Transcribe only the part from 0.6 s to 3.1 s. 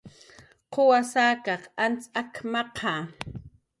"¿Quwas akaq antz ak""maqa?"